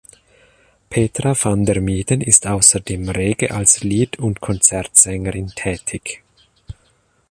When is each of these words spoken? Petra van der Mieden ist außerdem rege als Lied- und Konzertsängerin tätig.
Petra 0.89 1.35
van 1.39 1.63
der 1.63 1.79
Mieden 1.79 2.21
ist 2.21 2.47
außerdem 2.47 3.09
rege 3.09 3.53
als 3.53 3.81
Lied- 3.83 4.17
und 4.17 4.41
Konzertsängerin 4.41 5.51
tätig. 5.55 6.23